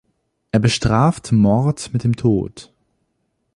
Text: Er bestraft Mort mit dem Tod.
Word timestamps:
Er 0.51 0.57
bestraft 0.59 1.31
Mort 1.31 1.93
mit 1.93 2.03
dem 2.03 2.15
Tod. 2.15 2.73